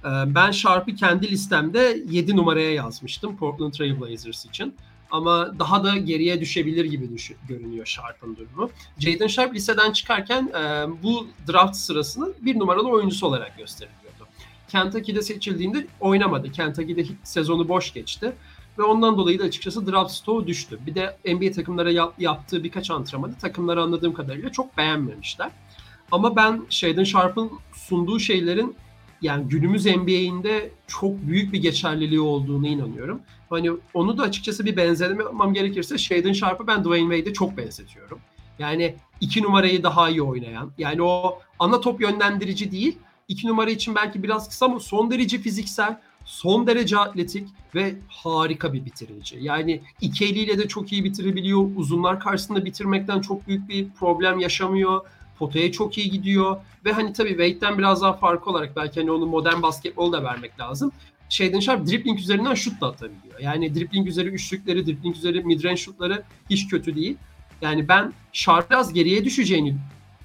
[0.05, 4.75] Ee, ben Sharp'ı kendi listemde 7 numaraya yazmıştım Portland Trail Blazers için.
[5.11, 8.71] Ama daha da geriye düşebilir gibi düş- görünüyor Sharp'ın durumu.
[8.99, 14.27] Jaden Sharp liseden çıkarken e, bu draft sırasını bir numaralı oyuncusu olarak gösteriliyordu.
[14.69, 16.53] Kentucky'de seçildiğinde oynamadı.
[16.53, 18.33] Kentucky'de sezonu boş geçti.
[18.79, 20.79] Ve ondan dolayı da açıkçası draft stoğu düştü.
[20.87, 25.51] Bir de NBA takımlara yap, yaptığı birkaç antrenmanı takımları anladığım kadarıyla çok beğenmemişler.
[26.13, 28.77] Ama ben Shaden Sharp'ın sunduğu şeylerin
[29.23, 33.21] yani günümüz NBA'inde çok büyük bir geçerliliği olduğunu inanıyorum.
[33.51, 38.19] Hani onu da açıkçası bir benzetme yapmam gerekirse Shaden Sharp'ı ben Dwayne Wade'e çok benzetiyorum.
[38.59, 40.71] Yani iki numarayı daha iyi oynayan.
[40.79, 42.99] Yani o ana top yönlendirici değil.
[43.29, 48.73] iki numara için belki biraz kısa ama son derece fiziksel son derece atletik ve harika
[48.73, 49.39] bir bitirici.
[49.41, 51.71] Yani iki eliyle de çok iyi bitirebiliyor.
[51.77, 55.01] Uzunlar karşısında bitirmekten çok büyük bir problem yaşamıyor.
[55.39, 56.57] Potaya çok iyi gidiyor.
[56.85, 60.61] Ve hani tabii Wade'den biraz daha farklı olarak belki hani onu modern basketbol da vermek
[60.61, 60.93] lazım.
[61.29, 63.41] Shaden Sharp dribbling üzerinden şut da atabiliyor.
[63.41, 67.17] Yani dribbling üzeri üçlükleri, dribbling üzeri midrange şutları hiç kötü değil.
[67.63, 69.77] Yani ben Sharp biraz geriye düşeceğini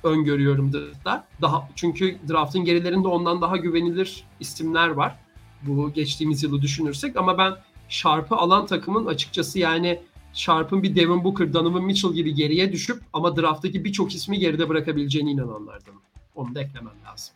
[0.03, 1.25] öngörüyorum da.
[1.41, 5.22] Daha çünkü draftın gerilerinde ondan daha güvenilir isimler var
[5.67, 7.53] bu geçtiğimiz yılı düşünürsek ama ben
[7.89, 9.99] Sharp'ı alan takımın açıkçası yani
[10.33, 15.31] Sharp'ın bir Devin Booker, Donovan Mitchell gibi geriye düşüp ama drafttaki birçok ismi geride bırakabileceğine
[15.31, 15.95] inananlardan.
[16.35, 17.35] Onu da eklemem lazım.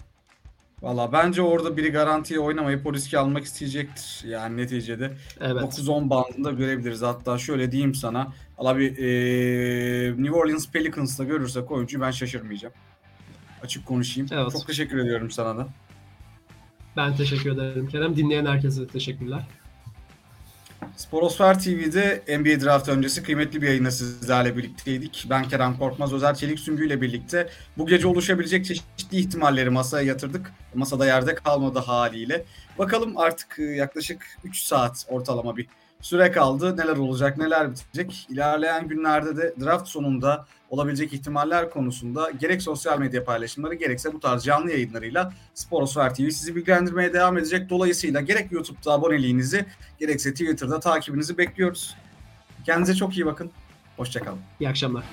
[0.82, 4.24] Valla bence orada biri garantiye oynamayıp o riski almak isteyecektir.
[4.28, 5.64] Yani neticede evet.
[5.64, 7.02] 9-10 bandında görebiliriz.
[7.02, 8.34] Hatta şöyle diyeyim sana.
[8.58, 12.74] Valla bir e, New Orleans Pelicans'la görürsek oyuncuyu ben şaşırmayacağım.
[13.64, 14.30] Açık konuşayım.
[14.32, 14.52] Evet.
[14.52, 15.68] Çok teşekkür ediyorum sana da.
[16.98, 18.16] Ben teşekkür ederim Kerem.
[18.16, 19.42] Dinleyen herkese teşekkürler.
[20.96, 25.28] Sporosfer TV'de NBA Draft öncesi kıymetli bir yayında sizlerle birlikteydik.
[25.30, 30.54] Ben Kerem Korkmaz, Özer Çelik Süngü ile birlikte bu gece oluşabilecek çeşitli ihtimalleri masaya yatırdık.
[30.76, 32.46] Masada yerde kalmadı haliyle.
[32.78, 35.68] Bakalım artık e, yaklaşık 3 saat ortalama bir
[36.02, 36.78] süre kaldı.
[36.78, 38.28] Neler olacak, neler bitecek.
[38.30, 44.44] İlerleyen günlerde de draft sonunda olabilecek ihtimaller konusunda gerek sosyal medya paylaşımları gerekse bu tarz
[44.44, 47.70] canlı yayınlarıyla Sporosfer TV sizi bilgilendirmeye devam edecek.
[47.70, 49.66] Dolayısıyla gerek YouTube'da aboneliğinizi
[50.00, 51.96] gerekse Twitter'da takibinizi bekliyoruz.
[52.66, 53.52] Kendinize çok iyi bakın.
[53.98, 54.40] Hoşçakalın.
[54.60, 55.04] İyi akşamlar.